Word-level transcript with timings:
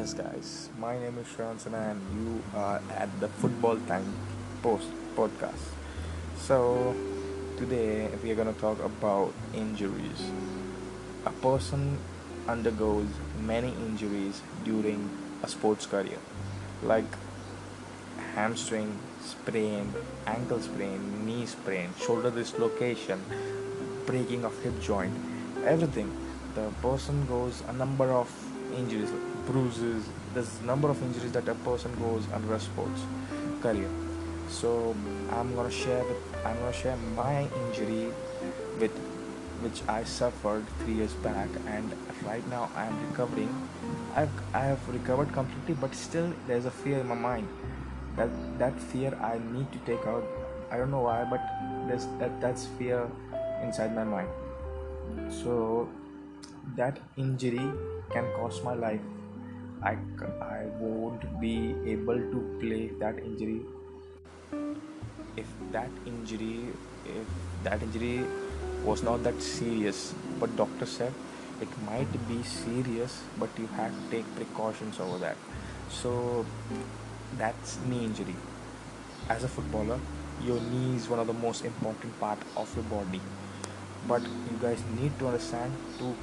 Yes, 0.00 0.14
guys, 0.14 0.70
my 0.80 0.98
name 0.98 1.18
is 1.18 1.26
Shansan 1.26 1.74
and 1.76 2.00
you 2.16 2.42
are 2.56 2.80
at 2.96 3.10
the 3.20 3.28
Football 3.28 3.76
Time 3.80 4.14
Post 4.62 4.88
podcast. 5.14 5.76
So, 6.38 6.94
today 7.58 8.08
we 8.22 8.30
are 8.30 8.34
going 8.34 8.48
to 8.48 8.58
talk 8.58 8.82
about 8.82 9.34
injuries. 9.52 10.22
A 11.26 11.30
person 11.44 11.98
undergoes 12.48 13.08
many 13.44 13.74
injuries 13.84 14.40
during 14.64 15.10
a 15.42 15.48
sports 15.48 15.84
career, 15.84 16.22
like 16.82 17.12
hamstring 18.34 18.96
sprain, 19.22 19.92
ankle 20.26 20.62
sprain, 20.62 21.26
knee 21.26 21.44
sprain, 21.44 21.90
shoulder 22.00 22.30
dislocation, 22.30 23.20
breaking 24.06 24.46
of 24.46 24.56
hip 24.62 24.80
joint, 24.80 25.12
everything. 25.66 26.10
The 26.54 26.70
person 26.80 27.26
goes 27.26 27.62
a 27.68 27.74
number 27.74 28.10
of 28.10 28.49
injuries, 28.74 29.10
bruises. 29.46 30.04
There's 30.34 30.60
number 30.62 30.88
of 30.88 31.02
injuries 31.02 31.32
that 31.32 31.48
a 31.48 31.54
person 31.54 31.94
goes 31.98 32.24
under 32.32 32.54
a 32.54 32.60
sports 32.60 33.02
career. 33.60 33.88
So 34.48 34.94
I'm 35.30 35.54
gonna 35.54 35.70
share 35.70 36.04
with 36.04 36.18
I'm 36.44 36.58
gonna 36.58 36.72
share 36.72 36.96
my 37.16 37.46
injury 37.64 38.08
with 38.78 38.92
which 39.62 39.82
I 39.86 40.04
suffered 40.04 40.64
three 40.80 40.94
years 40.94 41.12
back, 41.24 41.48
and 41.66 41.92
right 42.24 42.46
now 42.48 42.70
I 42.74 42.86
am 42.86 42.96
recovering. 43.08 43.50
I've 44.16 44.30
I 44.54 44.60
have 44.60 44.88
recovered 44.88 45.32
completely, 45.32 45.74
but 45.74 45.94
still 45.94 46.32
there's 46.46 46.64
a 46.64 46.70
fear 46.70 46.98
in 47.00 47.08
my 47.08 47.14
mind. 47.14 47.48
That 48.16 48.30
that 48.58 48.80
fear 48.80 49.14
I 49.20 49.38
need 49.52 49.70
to 49.72 49.78
take 49.90 50.06
out. 50.06 50.24
I 50.70 50.78
don't 50.78 50.90
know 50.90 51.02
why, 51.02 51.24
but 51.24 51.40
there's 51.86 52.06
that 52.18 52.40
that's 52.40 52.66
fear 52.78 53.08
inside 53.62 53.94
my 53.94 54.04
mind. 54.04 54.28
So 55.30 55.88
that 56.76 56.98
injury 57.16 57.70
can 58.12 58.24
cost 58.36 58.64
my 58.64 58.74
life. 58.74 59.00
I, 59.82 59.96
I 60.42 60.64
won't 60.78 61.40
be 61.40 61.74
able 61.86 62.18
to 62.18 62.58
play 62.60 62.88
that 63.00 63.18
injury. 63.18 63.62
If 65.36 65.46
that 65.72 65.88
injury 66.06 66.66
if 67.06 67.26
that 67.64 67.82
injury 67.82 68.24
was 68.84 69.02
not 69.02 69.22
that 69.22 69.40
serious 69.40 70.12
but 70.38 70.54
doctor 70.56 70.84
said 70.86 71.12
it 71.60 71.68
might 71.86 72.12
be 72.28 72.42
serious 72.42 73.22
but 73.38 73.48
you 73.58 73.66
have 73.68 73.90
to 73.90 74.10
take 74.10 74.36
precautions 74.36 75.00
over 75.00 75.18
that. 75.18 75.36
So 75.88 76.44
that's 77.38 77.78
knee 77.88 78.04
injury. 78.04 78.36
As 79.28 79.44
a 79.44 79.48
footballer 79.48 79.98
your 80.44 80.60
knee 80.60 80.96
is 80.96 81.08
one 81.08 81.18
of 81.18 81.26
the 81.26 81.32
most 81.34 81.64
important 81.64 82.18
part 82.20 82.38
of 82.56 82.74
your 82.74 82.84
body. 82.84 83.20
But 84.08 84.22
you 84.22 84.58
guys 84.60 84.82
need 84.98 85.18
to 85.18 85.26
understand 85.26 85.72
to 85.98 86.14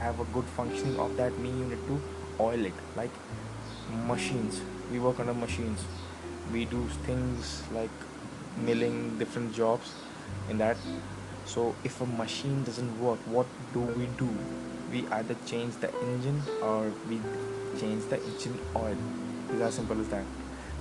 have 0.00 0.20
a 0.20 0.24
good 0.26 0.44
functioning 0.44 0.98
of 0.98 1.16
that 1.16 1.38
knee 1.38 1.50
you 1.50 1.64
need 1.66 1.86
to 1.86 2.00
oil 2.40 2.64
it. 2.64 2.72
Like 2.96 3.10
machines. 4.06 4.60
We 4.92 4.98
work 4.98 5.20
under 5.20 5.34
machines. 5.34 5.84
We 6.52 6.64
do 6.64 6.86
things 7.06 7.62
like 7.72 7.90
milling 8.56 9.18
different 9.18 9.54
jobs 9.54 9.92
in 10.48 10.58
that. 10.58 10.76
So 11.44 11.74
if 11.84 12.00
a 12.00 12.06
machine 12.06 12.64
doesn't 12.64 13.00
work 13.00 13.18
what 13.26 13.46
do 13.72 13.80
we 13.80 14.06
do? 14.18 14.28
We 14.92 15.06
either 15.08 15.36
change 15.46 15.76
the 15.76 15.94
engine 16.02 16.42
or 16.62 16.92
we 17.08 17.20
change 17.78 18.04
the 18.06 18.22
engine 18.22 18.58
oil. 18.74 18.96
It's 19.50 19.60
as 19.60 19.74
simple 19.74 20.00
as 20.00 20.08
that. 20.08 20.24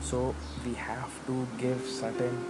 So 0.02 0.36
we 0.66 0.74
have 0.76 1.12
to 1.28 1.48
give 1.58 1.82
certain 1.82 2.46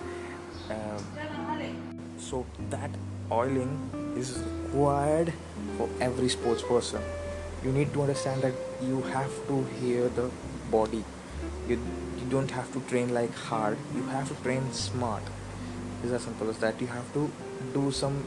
um, 0.69 1.96
so 2.29 2.45
that 2.75 2.89
oiling 3.31 3.73
is 4.17 4.37
required 4.39 5.33
for 5.77 5.89
every 6.09 6.29
sports 6.29 6.63
person 6.73 7.01
you 7.63 7.71
need 7.71 7.93
to 7.93 8.01
understand 8.01 8.41
that 8.41 8.53
you 8.81 9.01
have 9.13 9.31
to 9.47 9.63
hear 9.79 10.09
the 10.09 10.29
body. 10.71 11.03
You, 11.67 11.79
you 12.17 12.25
don't 12.29 12.51
have 12.51 12.71
to 12.73 12.79
train 12.81 13.13
like 13.13 13.33
hard. 13.33 13.77
You 13.95 14.03
have 14.03 14.27
to 14.27 14.35
train 14.43 14.71
smart. 14.73 15.23
It's 16.03 16.11
as 16.11 16.23
simple 16.23 16.49
as 16.49 16.57
that. 16.59 16.79
You 16.79 16.87
have 16.87 17.11
to 17.13 17.29
do 17.73 17.91
some 17.91 18.23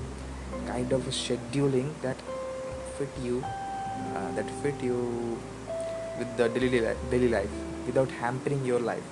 kind 0.67 0.93
of 0.93 1.03
scheduling 1.03 1.93
that 2.03 2.17
fit 2.99 3.09
you 3.22 3.44
uh, 4.17 4.34
that 4.34 4.50
fit 4.62 4.82
you 4.82 5.38
with 6.19 6.37
the 6.37 6.49
daily, 6.49 6.81
daily 7.11 7.28
life 7.28 7.50
without 7.87 8.11
hampering 8.11 8.65
your 8.65 8.81
life 8.81 9.03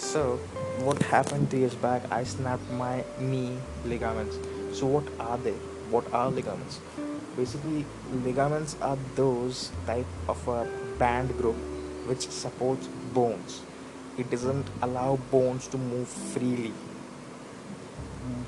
so 0.00 0.36
what 0.82 1.00
happened 1.02 1.50
three 1.50 1.60
years 1.60 1.74
back? 1.74 2.02
I 2.10 2.24
snapped 2.24 2.68
my 2.72 3.04
knee 3.18 3.58
ligaments. 3.84 4.38
So 4.72 4.86
what 4.86 5.04
are 5.20 5.36
they? 5.36 5.52
What 5.90 6.12
are 6.12 6.30
ligaments? 6.30 6.80
Basically 7.36 7.84
ligaments 8.24 8.76
are 8.80 8.96
those 9.14 9.70
type 9.86 10.06
of 10.26 10.48
a 10.48 10.66
band 10.98 11.36
group 11.36 11.56
which 12.06 12.28
supports 12.28 12.86
bones. 13.12 13.62
It 14.16 14.30
doesn't 14.30 14.66
allow 14.80 15.16
bones 15.30 15.68
to 15.68 15.78
move 15.78 16.08
freely. 16.08 16.72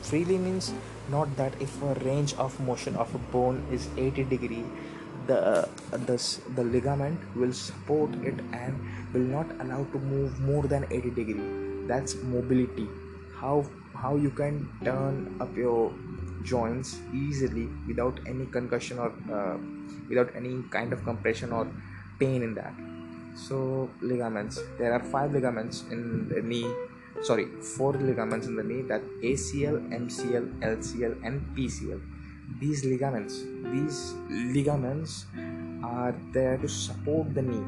Freely 0.01 0.39
means 0.39 0.73
not 1.11 1.37
that 1.37 1.53
if 1.61 1.83
a 1.83 1.95
range 2.01 2.35
of 2.35 2.59
motion 2.61 2.97
of 2.97 3.15
a 3.15 3.19
bone 3.19 3.63
is 3.71 3.89
80 3.97 4.25
degree 4.25 4.65
the 5.27 5.39
uh, 5.39 5.67
the, 5.93 6.17
the 6.57 6.65
ligament 6.65 7.21
will 7.37 7.53
support 7.53 8.11
it 8.23 8.35
and 8.53 8.79
will 9.13 9.29
not 9.37 9.47
allow 9.61 9.85
to 9.93 9.99
move 9.99 10.41
more 10.41 10.65
than 10.65 10.87
80 10.91 11.11
degree. 11.11 11.87
That's 11.87 12.15
mobility. 12.23 12.89
How 13.37 13.65
how 13.95 14.17
you 14.17 14.31
can 14.31 14.69
turn 14.85 15.37
up 15.41 15.57
your 15.57 15.93
joints 16.43 16.99
easily 17.15 17.69
without 17.87 18.19
any 18.27 18.47
concussion 18.47 18.99
or 18.99 19.13
uh, 19.33 19.57
without 20.09 20.35
any 20.35 20.63
kind 20.71 20.93
of 20.93 21.05
compression 21.05 21.53
or 21.53 21.67
pain 22.19 22.43
in 22.43 22.55
that. 22.55 22.75
So 23.35 23.91
ligaments. 24.01 24.61
There 24.79 24.93
are 24.93 25.01
five 25.01 25.33
ligaments 25.33 25.85
in 25.91 26.29
the 26.29 26.43
knee. 26.43 26.71
Sorry 27.23 27.47
four 27.77 27.93
ligaments 27.93 28.47
in 28.47 28.57
the 28.57 28.63
knee. 28.63 28.83
That 28.83 29.03
acl 29.23 29.79
mcl 30.01 30.45
lcl 30.73 31.15
and 31.25 31.57
pcl 31.57 32.01
these 32.61 32.85
ligaments 32.85 33.43
these 33.73 34.15
ligaments 34.31 35.27
are 35.83 36.15
there 36.33 36.57
to 36.59 36.69
support 36.69 37.35
the 37.35 37.43
knee 37.43 37.65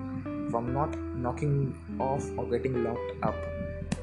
from 0.50 0.72
not 0.72 0.96
knocking 1.16 1.74
off 1.98 2.24
or 2.36 2.44
getting 2.46 2.84
locked 2.84 3.12
up. 3.22 3.34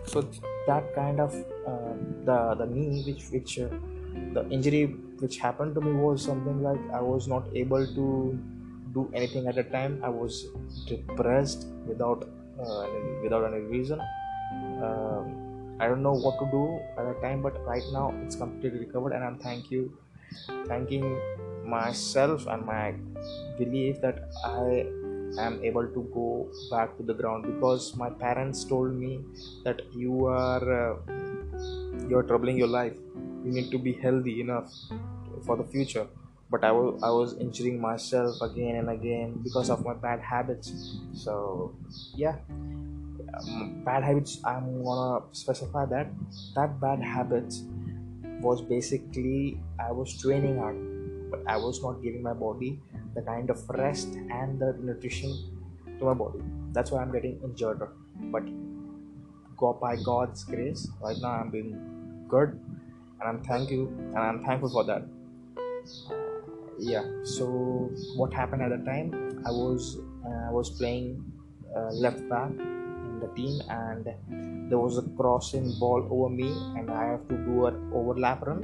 So 0.06 0.22
that 0.68 0.94
kind 0.96 1.20
of 1.20 1.34
uh, 1.68 1.94
the 2.26 2.56
the 2.62 2.66
knee 2.66 3.04
which 3.08 3.30
which 3.36 3.60
uh, 3.60 3.70
the 4.34 4.48
injury 4.50 4.86
which 5.20 5.38
happened 5.38 5.76
to 5.76 5.82
me 5.82 5.94
was 6.06 6.24
something 6.30 6.62
like 6.64 6.82
i 7.00 7.00
was 7.00 7.28
not 7.34 7.46
able 7.56 7.86
to 8.00 8.38
do 8.94 9.10
anything 9.14 9.48
at 9.48 9.56
the 9.56 9.64
time. 9.64 10.02
I 10.04 10.10
was 10.10 10.48
depressed 10.88 11.68
without 11.88 12.28
uh, 12.60 12.88
without 13.24 13.46
any 13.54 13.64
reason. 13.78 14.02
Um, 14.88 15.52
i 15.80 15.88
don't 15.88 16.04
know 16.06 16.18
what 16.24 16.36
to 16.40 16.48
do 16.54 16.64
at 17.00 17.06
the 17.10 17.14
time 17.22 17.42
but 17.42 17.56
right 17.66 17.86
now 17.94 18.14
it's 18.24 18.36
completely 18.36 18.80
recovered 18.80 19.14
and 19.14 19.24
i'm 19.28 19.38
thank 19.40 19.72
you 19.72 19.82
thanking 20.68 21.20
myself 21.66 22.48
and 22.48 22.66
my 22.66 22.94
belief 23.58 24.02
that 24.02 24.30
i 24.44 24.86
am 25.40 25.64
able 25.64 25.88
to 25.88 26.02
go 26.14 26.48
back 26.70 26.98
to 26.98 27.04
the 27.04 27.14
ground 27.14 27.46
because 27.46 27.96
my 27.96 28.10
parents 28.10 28.64
told 28.64 28.94
me 28.94 29.24
that 29.64 29.82
you 29.94 30.26
are 30.26 30.66
uh, 30.92 30.96
you're 32.10 32.24
troubling 32.24 32.58
your 32.58 32.68
life. 32.68 32.94
You 33.46 33.52
need 33.52 33.72
to 33.72 33.78
be 33.78 33.94
healthy 33.94 34.42
enough 34.42 34.72
for 35.46 35.58
the 35.58 35.64
future. 35.64 36.08
But 36.50 36.64
I, 36.66 36.68
w- 36.68 37.00
I 37.02 37.10
was 37.10 37.38
injuring 37.38 37.80
myself 37.80 38.42
again 38.42 38.76
and 38.76 38.90
again 38.90 39.40
because 39.44 39.70
of 39.70 39.86
my 39.86 39.94
bad 39.94 40.20
habits. 40.20 40.74
So 41.14 41.74
yeah. 42.16 42.36
Um, 43.34 43.82
bad 43.86 44.04
habits 44.04 44.40
i'm 44.44 44.84
gonna 44.84 45.24
specify 45.32 45.86
that. 45.86 46.08
That 46.56 46.82
bad 46.82 47.02
habits 47.02 47.64
was 48.42 48.62
basically 48.62 49.60
i 49.80 49.92
was 49.92 50.18
training 50.22 50.58
hard 50.58 50.80
but 51.32 51.42
i 51.48 51.58
was 51.58 51.82
not 51.84 52.02
giving 52.04 52.24
my 52.24 52.34
body 52.34 52.80
the 53.16 53.22
kind 53.22 53.50
of 53.50 53.58
rest 53.70 54.08
and 54.40 54.60
the 54.60 54.74
nutrition 54.82 55.32
to 56.00 56.06
my 56.06 56.14
body. 56.14 56.40
That's 56.72 56.92
why 56.92 57.02
i'm 57.02 57.12
getting 57.12 57.40
injured. 57.44 57.82
But 58.36 58.44
God, 59.58 59.80
by 59.80 59.96
god's 60.04 60.44
grace 60.44 60.88
right 61.02 61.18
now 61.22 61.34
i'm 61.40 61.52
being 61.52 61.72
good 62.28 62.60
and 63.20 63.30
i'm 63.30 63.44
thank 63.44 63.70
you 63.70 63.88
and 63.88 64.18
i'm 64.18 64.44
thankful 64.44 64.70
for 64.70 64.84
that. 64.86 65.04
Yeah 66.80 67.04
so 67.24 67.46
what 68.16 68.34
happened 68.34 68.64
at 68.64 68.70
the 68.70 68.84
time? 68.86 69.14
I 69.46 69.52
was 69.52 69.98
uh, 70.26 70.48
i 70.50 70.52
was 70.52 70.70
playing 70.72 71.24
uh, 71.76 71.92
left 71.92 72.28
back 72.30 72.50
in 72.50 73.20
the 73.20 73.30
team 73.36 73.62
and 73.70 74.08
there 74.72 74.80
was 74.80 74.98
a 74.98 75.06
crossing 75.20 75.74
ball 75.80 76.08
over 76.10 76.30
me 76.34 76.50
and 76.80 76.90
i 76.90 77.04
have 77.06 77.24
to 77.28 77.38
do 77.46 77.66
an 77.66 77.78
overlap 77.94 78.42
run. 78.48 78.62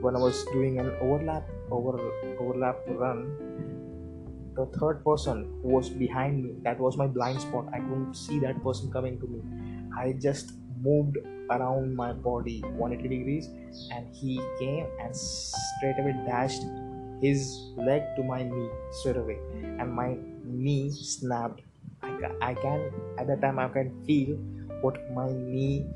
When 0.00 0.16
i 0.16 0.18
was 0.18 0.44
doing 0.52 0.78
an 0.80 0.90
overlap 1.02 1.48
over 1.70 2.00
overlap 2.40 2.78
run 2.88 3.18
the 4.56 4.64
third 4.78 5.04
person 5.04 5.42
was 5.62 5.90
behind 5.90 6.42
me 6.44 6.52
that 6.62 6.80
was 6.80 6.96
my 6.96 7.06
blind 7.06 7.42
spot. 7.42 7.66
I 7.74 7.80
couldn't 7.80 8.14
see 8.14 8.38
that 8.40 8.62
person 8.64 8.90
coming 8.90 9.20
to 9.20 9.26
me. 9.26 9.40
I 9.96 10.14
just 10.14 10.54
moved 10.82 11.18
around 11.50 11.94
my 11.94 12.12
body 12.12 12.62
180 12.62 13.08
degrees 13.08 13.46
and 13.92 14.08
he 14.14 14.40
came 14.58 14.86
and 15.00 15.14
straight 15.14 15.98
away 15.98 16.14
dashed 16.26 16.62
his 17.20 17.72
leg 17.76 18.02
to 18.16 18.22
my 18.22 18.42
knee 18.42 18.70
straight 18.92 19.18
away 19.18 19.38
and 19.62 19.92
my 19.92 20.16
knee 20.44 20.90
snapped. 20.90 21.60
I, 22.02 22.16
I 22.40 22.54
can 22.54 22.90
at 23.18 23.26
that 23.26 23.42
time 23.42 23.58
I 23.58 23.68
can 23.68 23.92
feel 24.06 24.38
what 24.80 24.98
my 25.12 25.28
knee 25.32 25.86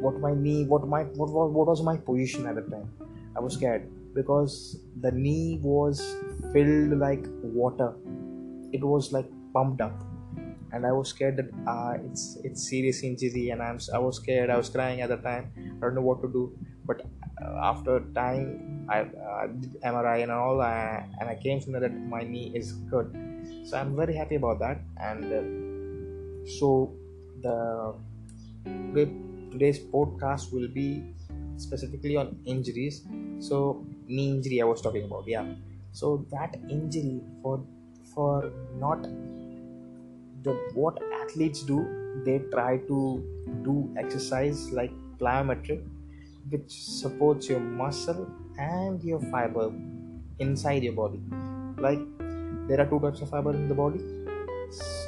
what 0.00 0.20
my 0.20 0.34
knee 0.34 0.64
what 0.64 0.86
my 0.86 1.02
what 1.20 1.30
was 1.30 1.52
what 1.52 1.66
was 1.66 1.82
my 1.82 1.96
position 1.96 2.46
at 2.46 2.56
the 2.56 2.62
time? 2.62 2.88
I 3.36 3.40
was 3.40 3.54
scared 3.54 3.88
because 4.14 4.78
the 5.00 5.10
knee 5.10 5.58
was 5.62 6.00
filled 6.52 6.98
like 6.98 7.24
water. 7.42 7.94
It 8.72 8.82
was 8.82 9.12
like 9.12 9.28
pumped 9.52 9.80
up. 9.80 9.96
And 10.72 10.84
i 10.84 10.92
was 10.92 11.08
scared 11.08 11.36
that 11.40 11.50
uh, 11.72 11.94
it's 12.06 12.38
it's 12.44 12.68
serious 12.68 13.02
injury 13.02 13.50
and 13.50 13.62
i'm 13.62 13.78
i 13.94 13.98
was 13.98 14.16
scared 14.16 14.50
i 14.50 14.56
was 14.56 14.68
crying 14.68 15.00
at 15.00 15.08
the 15.08 15.16
time. 15.28 15.52
I 15.56 15.80
don't 15.80 15.94
know 15.94 16.06
what 16.08 16.20
to 16.22 16.28
do. 16.28 16.52
But 16.84 17.02
uh, 17.42 17.70
after 17.70 18.00
time 18.14 18.86
i 18.88 19.00
uh, 19.00 19.46
did 19.60 19.80
mri 19.92 20.22
and 20.22 20.32
all 20.32 20.60
I, 20.60 21.06
and 21.20 21.28
i 21.28 21.36
came 21.36 21.60
to 21.60 21.70
know 21.70 21.80
that 21.80 21.96
my 22.14 22.22
knee 22.22 22.52
is 22.54 22.72
good. 22.92 23.08
So 23.64 23.78
i'm 23.78 23.96
very 23.96 24.14
happy 24.14 24.36
about 24.36 24.58
that. 24.58 24.80
And 25.00 25.24
uh, 25.40 26.50
so 26.58 26.92
the 27.42 27.94
today's 29.50 29.78
podcast 29.78 30.52
will 30.52 30.68
be 30.68 31.02
specifically 31.56 32.16
on 32.16 32.38
injuries. 32.44 33.02
So 33.38 33.84
knee 34.06 34.30
injury 34.30 34.60
i 34.62 34.64
was 34.64 34.80
talking 34.80 35.04
about 35.04 35.26
yeah. 35.26 35.46
So 35.92 36.26
that 36.30 36.56
injury 36.68 37.20
for 37.42 37.60
for 38.14 38.50
not 38.78 39.02
the 40.42 40.52
what 40.74 40.98
athletes 41.22 41.62
do 41.62 41.78
they 42.24 42.38
try 42.52 42.78
to 42.90 42.98
do 43.64 43.74
exercise 43.98 44.70
like 44.70 44.92
plyometric 45.18 45.82
which 46.50 46.70
supports 46.70 47.48
your 47.48 47.60
muscle 47.60 48.28
and 48.58 49.02
your 49.02 49.20
fiber 49.32 49.72
inside 50.38 50.82
your 50.82 50.92
body. 50.92 51.20
Like 51.78 51.98
there 52.68 52.80
are 52.80 52.86
two 52.86 53.00
types 53.00 53.20
of 53.20 53.30
fiber 53.30 53.52
in 53.54 53.68
the 53.68 53.74
body 53.74 54.00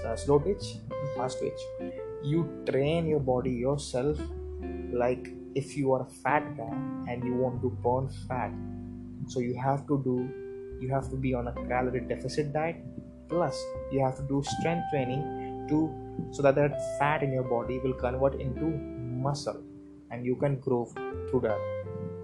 uh, 0.04 0.16
slow 0.16 0.38
twitch 0.38 0.76
and 0.90 1.16
fast 1.16 1.38
twitch 1.38 1.60
you 2.23 2.49
train 2.69 3.06
your 3.06 3.20
body 3.20 3.50
yourself 3.50 4.19
like 4.93 5.29
if 5.55 5.76
you 5.76 5.93
are 5.93 6.03
a 6.03 6.11
fat 6.23 6.56
guy 6.56 6.76
and 7.09 7.25
you 7.25 7.35
want 7.35 7.61
to 7.62 7.70
burn 7.82 8.09
fat 8.26 8.53
so 9.26 9.41
you 9.41 9.55
have 9.56 9.87
to 9.87 10.03
do 10.05 10.17
you 10.81 10.88
have 10.88 11.09
to 11.11 11.17
be 11.17 11.35
on 11.35 11.49
a 11.49 11.53
calorie 11.69 12.00
deficit 12.00 12.53
diet 12.53 12.76
plus 13.29 13.56
you 13.93 14.05
have 14.05 14.17
to 14.17 14.26
do 14.29 14.43
strength 14.59 14.85
training 14.91 15.23
to 15.69 15.91
so 16.31 16.43
that 16.43 16.55
that 16.55 16.79
fat 16.99 17.23
in 17.23 17.32
your 17.32 17.44
body 17.44 17.79
will 17.79 17.94
convert 17.94 18.41
into 18.41 18.67
muscle 19.26 19.62
and 20.11 20.25
you 20.25 20.37
can 20.37 20.59
grow 20.61 20.85
through 21.31 21.41
that. 21.43 21.59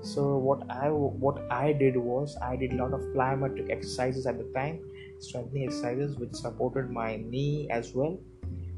So 0.02 0.37
what 0.37 0.62
i 0.70 0.88
what 0.91 1.38
i 1.50 1.73
did 1.73 1.96
was 1.96 2.37
i 2.43 2.56
did 2.56 2.73
a 2.73 2.76
lot 2.76 2.93
of 2.93 3.00
plyometric 3.14 3.70
exercises 3.70 4.26
at 4.26 4.38
the 4.38 4.44
time 4.55 4.81
strengthening 5.19 5.64
exercises 5.64 6.17
which 6.19 6.35
supported 6.35 6.91
my 6.91 7.17
knee 7.17 7.69
as 7.70 7.94
well. 7.94 8.19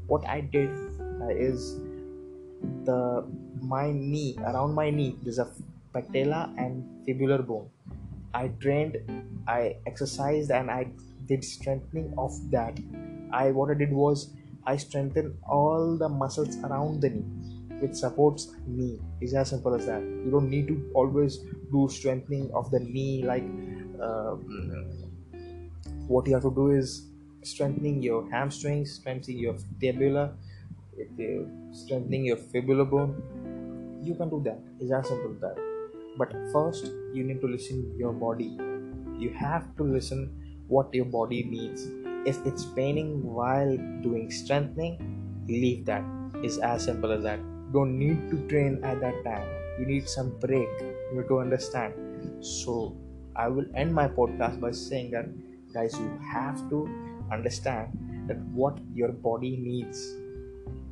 What 0.07 0.25
i 0.27 0.39
did 0.39 0.69
is 1.29 1.75
the 2.85 3.25
my 3.61 3.91
knee 3.91 4.37
around 4.45 4.73
my 4.73 4.89
knee 4.89 5.17
there's 5.23 5.39
a 5.39 5.49
patella 5.93 6.53
and 6.57 6.83
fibular 7.05 7.45
bone. 7.45 7.69
I 8.33 8.49
trained 8.59 8.97
i 9.47 9.75
exercised 9.85 10.51
and 10.51 10.69
i 10.69 10.87
did 11.25 11.43
strengthening 11.43 12.13
of 12.17 12.31
that. 12.51 12.79
I 13.31 13.51
what 13.51 13.71
i 13.71 13.73
did 13.73 13.91
was 13.91 14.33
i 14.65 14.77
strengthened 14.77 15.33
all 15.47 15.97
the 15.97 16.09
muscles 16.09 16.57
around 16.63 17.01
the 17.01 17.09
knee 17.09 17.25
which 17.79 17.93
supports 17.93 18.55
knee 18.65 18.99
it's 19.21 19.33
as 19.33 19.49
simple 19.49 19.73
as 19.73 19.85
that. 19.85 20.01
You 20.01 20.31
don't 20.31 20.49
need 20.49 20.67
to 20.67 20.91
always 20.93 21.37
do 21.71 21.87
strengthening 21.89 22.49
of 22.53 22.71
the 22.71 22.79
knee 22.79 23.23
like 23.23 23.43
uh, 24.01 24.35
what 26.07 26.27
you 26.27 26.33
have 26.33 26.43
to 26.43 26.53
do 26.53 26.71
is 26.71 27.07
strengthening 27.43 28.01
your 28.01 28.29
hamstrings 28.31 28.95
strengthening 28.95 29.39
your 29.39 29.55
tibia 29.79 30.33
strengthening 31.71 32.25
your 32.25 32.37
fibula 32.37 32.85
bone 32.85 33.13
you 34.03 34.15
can 34.15 34.29
do 34.29 34.41
that. 34.45 34.59
It's 34.79 34.91
as 34.91 35.07
simple 35.07 35.31
as 35.31 35.41
that. 35.41 35.57
But 36.17 36.33
first 36.53 36.85
you 37.13 37.23
need 37.23 37.41
to 37.41 37.47
listen 37.47 37.93
your 37.97 38.13
body. 38.13 38.57
You 39.17 39.31
have 39.37 39.75
to 39.77 39.83
listen 39.83 40.31
what 40.67 40.93
your 40.93 41.05
body 41.05 41.43
needs. 41.43 41.87
If 42.25 42.45
it's 42.45 42.65
paining 42.65 43.23
while 43.23 43.77
doing 44.01 44.29
strengthening 44.31 45.17
leave 45.47 45.85
that. 45.85 46.03
It's 46.43 46.57
as 46.57 46.83
simple 46.83 47.11
as 47.11 47.23
that. 47.23 47.39
You 47.39 47.73
don't 47.73 47.97
need 47.97 48.29
to 48.29 48.47
train 48.47 48.83
at 48.83 48.99
that 49.01 49.23
time. 49.23 49.47
You 49.79 49.85
need 49.85 50.07
some 50.07 50.37
break. 50.39 50.67
You 50.81 51.21
need 51.21 51.27
to 51.27 51.39
understand. 51.39 51.93
So 52.41 52.95
i 53.35 53.47
will 53.47 53.65
end 53.75 53.93
my 53.93 54.07
podcast 54.07 54.59
by 54.59 54.71
saying 54.71 55.11
that 55.11 55.27
guys 55.71 55.93
you 55.99 56.09
have 56.27 56.57
to 56.69 56.89
understand 57.31 57.93
that 58.27 58.39
what 58.61 58.79
your 58.95 59.11
body 59.11 59.57
needs 59.57 60.15